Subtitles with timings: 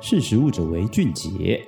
[0.00, 1.66] 识食物者为俊杰。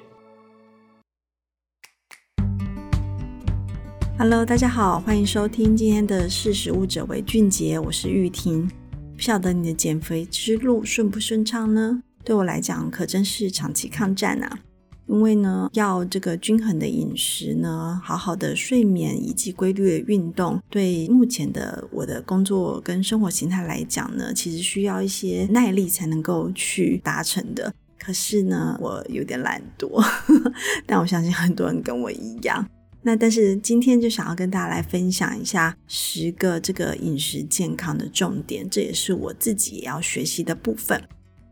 [4.17, 8.71] Hello，大家好，欢迎收听今天的识食物者为俊杰，我是玉婷。
[9.16, 12.05] 不晓得你的减肥之路顺不顺畅呢？
[12.25, 14.61] 对我来讲，可真是长期抗战啊！
[15.09, 27.75] 因为呢，要这个均衡的饮食呢，好好的睡眠以及规律的运动，对目前的我的工作跟生活形态来讲呢，其实需要一些耐力才能够去达成的。
[28.03, 30.03] 可是呢，我有点懒惰，
[30.86, 32.66] 但我相信很多人跟我一样。
[33.02, 41.02] 那但是今天就想要跟大家来分享一下十个这个饮食健康的重点，这也是我自己也要学习的部分。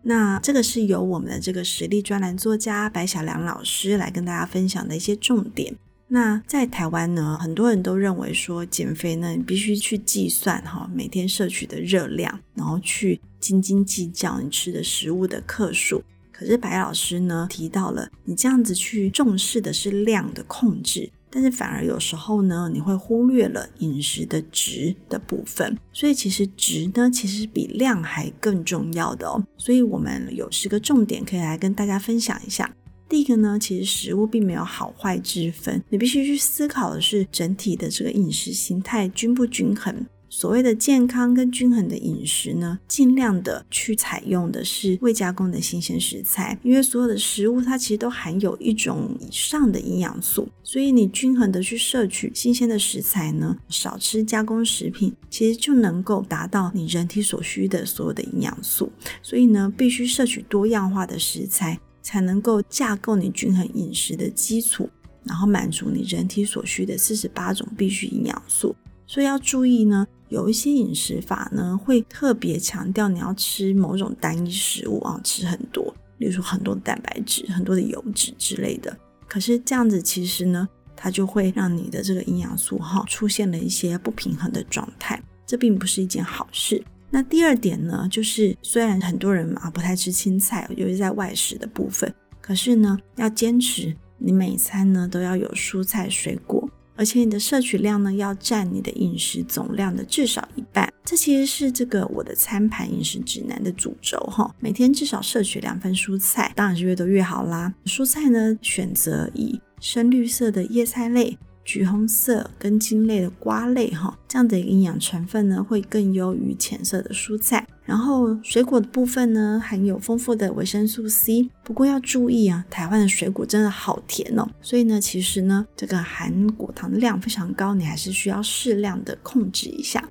[0.02, 5.74] 那这个是由我们的这个实力专栏作家白小良老师来跟大家分享的一些重点。
[6.10, 16.02] 那在台湾呢，很多人都认为说减肥呢，你必须去计算哈每天摄取的热量，然后去斤斤计较你吃的食物的克数。
[16.38, 21.10] 可是白老师呢提到了，你这样子去重视的是量的控制。
[21.30, 29.44] 但是反而有时候呢，你会忽略了饮食的质的部分，所以其实质呢，其实比量还更重要的哦。
[29.58, 32.74] 所以我们有十个重点可以来跟大家分享一下。
[33.10, 40.06] 第一个呢，其实食物并没有好坏之分，你必须去思考的是整体的这个饮食形态均不均衡。
[40.30, 58.92] 所谓的健康跟均衡的饮食呢，尽量的去采用的是未加工的新鲜食材，因为所有的食物它其实都含有一种以上的营养素，所以你均衡的去摄取新鲜的食材呢，少吃加工食品，其实就能够达到你人体所需的所有的营养素。
[59.22, 64.90] 所以呢，必须摄取多样化的食材，才能够架构你均衡饮食的基础，
[65.24, 68.76] 然后满足你人体所需的四十八种必需营养素。
[69.06, 70.06] 所以要注意呢。
[70.28, 78.96] 有一些饮食法呢，会特别强调你要吃某种单一食物啊，吃很多，例如说很多的蛋白质、很多的油脂之类的。
[79.26, 86.82] 可是这样子其实呢，它就会让你的这个营养素哈出现了一些不平衡的状态，这并不是一件好事。
[87.10, 96.68] 那第二点呢，就是虽然很多人啊不太吃青菜，尤其在外食的部分，可是呢，要坚持你每餐呢都要有蔬菜水果。
[96.98, 100.92] 而且你的摄取量呢，要占你的饮食总量的至少一半。
[101.04, 104.52] 这其实是这个我的餐盘饮食指南的主轴哈。
[104.58, 107.72] 每天至少摄取两份蔬菜，当然是越多越好啦。
[107.86, 111.38] 蔬菜呢，选择以深绿色的叶菜类。
[111.68, 117.68] 橘红色跟茎类的瓜类，哈，这样的营养成分呢，会更优于浅色的蔬菜。
[117.84, 121.50] 然后水果的部分呢，含有丰富的维生素 C。
[121.62, 130.02] 不过要注意啊，台湾的水果真的好甜哦，所以呢，其实呢，这个含果糖的量非常高，你还是需要适量的控制一下。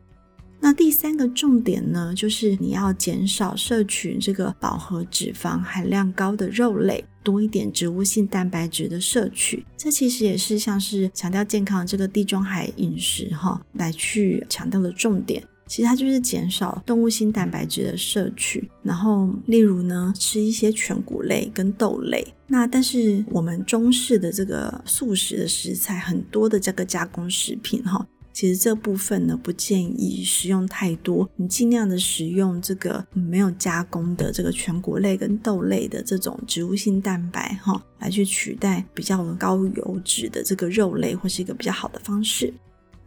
[0.59, 9.66] 那第三个重点呢，就是你要减少摄取这个饱和脂肪含量高的肉类，多一点植物性蛋白质的摄取。
[9.78, 15.44] 这其实也是像是强调健康这个地中海饮食哈，来去强调的重点。
[15.68, 22.25] 其实它就是减少动物性蛋白质的摄取，然后例如呢，吃一些全谷类跟豆类。
[22.47, 28.07] 那但是我们中式的这个素食的食材很多的这个加工食品哈。
[28.38, 42.53] 其实这部分呢，不建议食用太多，你尽量的食用这个没有加工的这个全谷类跟豆类的这种植物性蛋白哈，来去取代比较高油脂的这个肉类，或是一个比较好的方式。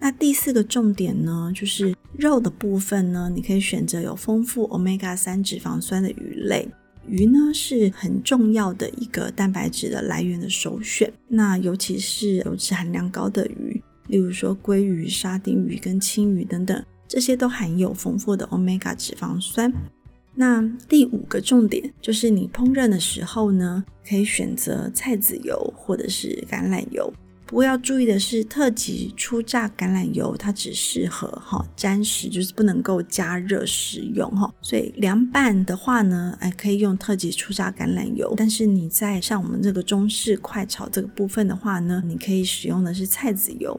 [0.00, 6.68] 那第四个重点呢，就是肉的部分呢，你可以选择有丰富 Omega 三脂肪酸的鱼类，
[7.06, 13.80] 鱼呢是很重要的一个蛋白质的来源的首选，那尤其是油脂含量高的鱼。
[14.10, 19.72] 例如说鲑鱼、沙丁鱼跟青鱼等等，这些都含有丰富的 Omega 脂肪酸。
[20.34, 27.12] 那第五个重点就是你烹饪的时候呢，可以选择菜籽油或者是橄榄油。
[27.46, 34.48] 不过要注意的是，特级初榨橄榄油它只适合哈沾食，就是不能够加热食用哈。
[34.62, 38.32] 所以凉拌的话呢，哎，可以用特级初榨橄榄油。
[38.36, 43.78] 但是你在像我们这个中式快炒这个部分的话呢，你可以使用的是菜籽油。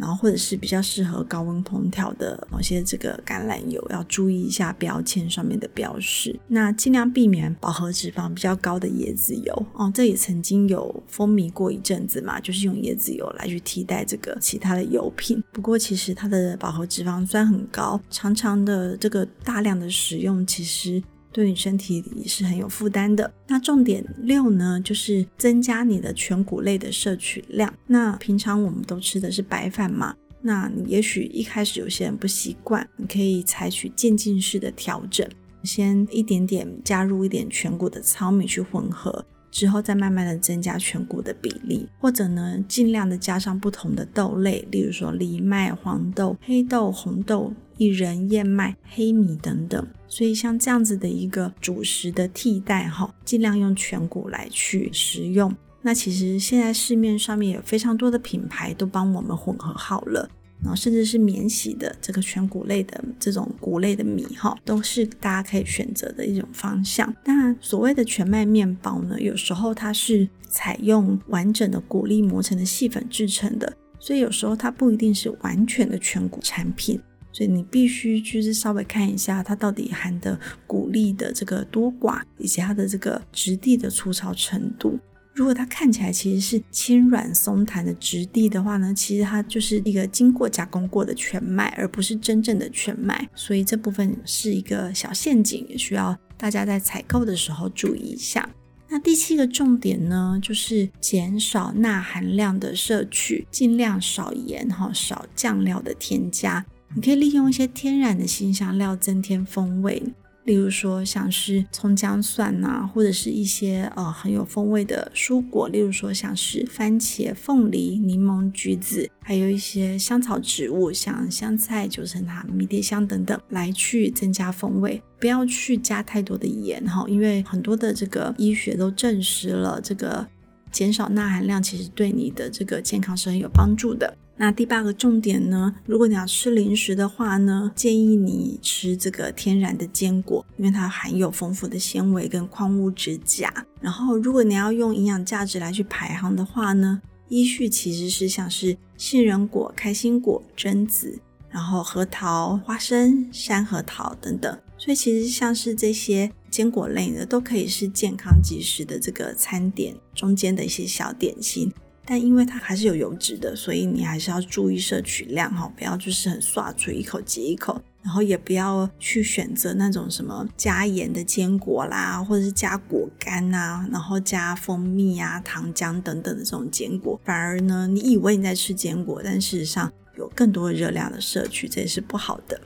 [0.00, 6.38] 然后或者是比较适合高温烹调的某些这个橄榄油，要注意一下标签上面的标示。
[6.48, 15.42] 那尽量避免饱和脂肪比较高的椰子油哦，这也曾经有风靡过一阵子嘛，就是用椰子油来去替代这个其他的油品。
[15.52, 21.02] 不过其实它的饱和脂肪酸很高，常常的这个大量的使用，其实。
[21.32, 23.32] 对你身体也是很有负担的。
[23.46, 27.72] 那重点六呢，就是增加你的全谷类的摄取量。
[27.86, 35.26] 那平常我们都吃的是白饭嘛，那你也许一开始有些人不习惯，你可以采取渐进式的调整。
[35.62, 49.86] 先一点点加入一点全谷的糙米去混合，之后再慢慢的增加全谷的比例，或者呢，尽量的加上不同的豆类，例如说藜麦、黄豆、黑豆、红豆、薏仁、燕麦、黑米等等。
[50.06, 55.54] 所以像这样子的一个主食的替代，哈，尽量用全谷来去食用。
[55.82, 60.28] 那其实现在市面上面有非常多的品牌都帮我们混合好了。
[60.62, 67.10] 然后甚至是免洗的这个全谷类的这种谷类的米哈，都是大家可以选择的一种方向。
[67.24, 77.00] 当然，所谓的全麦面包呢，有时候它是采用完整的谷粒磨成的细粉制成的，所以有时候它不一定是完全的全谷产品。
[77.32, 84.98] 所以你必须就是稍微看一下它到底含的谷粒的这个多寡，以及它的这个质地的粗糙程度。
[85.32, 93.28] 如果它看起来其实是轻软松弹的质地的话呢，其实它就是一个经过加工过的全麦，而不是真正的全麦。
[93.34, 98.50] 所以这部分是一个小陷阱，也需要大家在采购的时候注意一下。
[98.88, 106.66] 那第七个重点呢，就是减少钠含量的摄取，尽量少盐哈，少酱料的添加。
[106.94, 110.02] 你可以利用一些天然的辛香料增添风味。
[110.44, 125.00] 例如说，像是葱姜蒜呐、或者是一些呃很有风味的蔬果，例如说像是番茄、凤梨、柠檬、橘子，还有一些香草植物，像香菜、九层塔、迷迭香等等，来去增加风味。
[125.20, 130.26] 不要去加太多的盐哈，因为很多的这个医学都证实了，这个
[130.72, 134.16] 减少钠含量其实对你的这个健康是很有帮助的。
[134.40, 143.52] 那第八个重点呢，如果你要吃零食的话呢，建议你吃这个天然的坚果，因为它含有丰富的纤维跟矿物质钾。
[143.82, 151.20] 然后，如果你要用营养价值来去排行的话呢，依序其实是像是杏仁果、开心果、榛子，
[151.50, 154.58] 然后核桃、花生、山核桃等等。
[154.78, 161.70] 所以其实像是这些坚果类的，都可以是健康即食的这个餐点中间的一些小点心。
[162.10, 182.60] 但因为它还是有油脂的，所以你还是要注意摄取量哈，不要就是很刷嘴一口接一口，然后也不要去选择那种什么加盐的坚果啦，或者是加果干呐、啊，然后加蜂蜜啊、糖浆等等的这种坚果，反而呢，你以为你在吃坚果，但事实上有更多的热量的摄取，这也是不好的。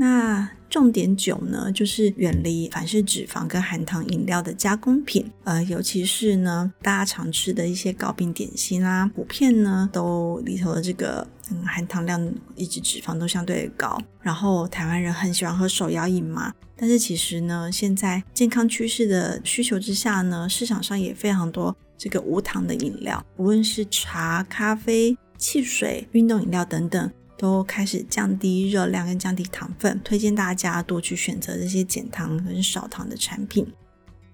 [0.00, 14.00] 那重点九呢，就是远离凡是脂肪跟含糖饮料的加工品，呃，尤其是呢，大家常吃的一些糕饼点心啊，普遍呢都里头的这个嗯含糖量以及脂肪都相对高。
[14.20, 27.10] 然后台湾人很喜欢喝手摇饮嘛，但是其实呢，现在健康趋势的需求之下呢，市场上也非常多这个无糖的饮料，无论是茶、咖啡、汽水、运动饮料等等。
[27.38, 33.66] 都开始降低热量跟降低糖分，推荐大家多去选择这些减糖跟少糖的产品。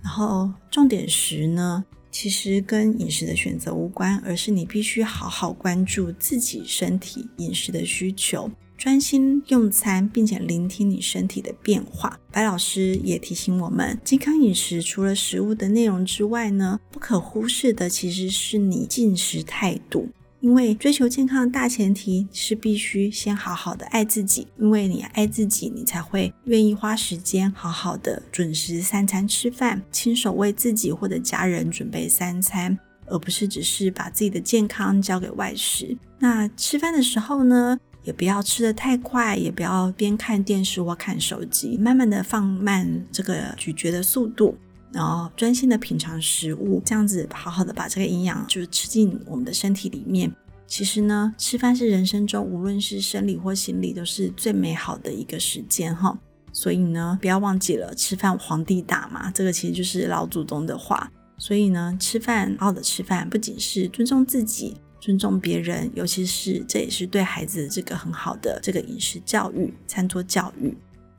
[0.03, 12.19] 然后重点食呢，其实跟饮食的选择无关，而是你必须好好关注自己身体饮食的需求，专心用餐，并且聆听你身体的变化。
[12.31, 20.09] 白老师也提醒我们，健康饮食除了食物的内容之外呢，不可忽视的其实是你进食态度。
[20.45, 35.97] 因为追求健康的大前提是必须先好好的爱自己，因为你爱自己，你才会愿意花时间好好的准时三餐吃饭，亲手为自己或者家人准备三餐，而不是只是把自己的健康交给外食。
[36.19, 44.55] 那吃饭的时候呢，也不要吃得太快，也不要边看电视或看手机，慢慢的放慢这个咀嚼的速度。
[44.95, 50.33] 然后专心的品尝食物，这样子好好的把这个营养就是吃进我们的身体里面。
[50.69, 56.17] 其实呢，吃饭是人生中无论是生理或心理都是最美好的一个时间哈。
[56.53, 61.11] 所以呢，不要忘记了吃饭皇帝大嘛，这个其实就是老祖宗的话。
[61.39, 70.73] 所以呢，吃饭好好的吃饭，不仅是尊重自己，尊重别人，尤其是这也是对孩子这个很好的这个饮食教育、餐桌教育。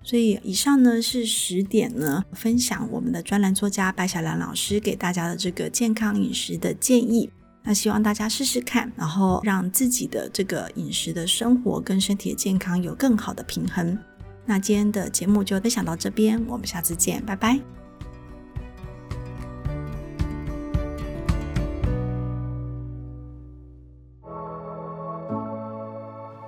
[0.08, 7.28] 所以以上呢是十点呢，分享我们的专栏作家白小兰老师给大家的这个健康饮食的建议。
[7.64, 13.98] 那希望大家试试看，然后让自己的这个饮食的生活跟身体的健康有更好的平衡。
[14.46, 17.60] 那今天的节目就分享到这边，我们下次见，拜拜。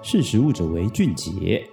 [0.03, 1.67] 识食物者为俊杰。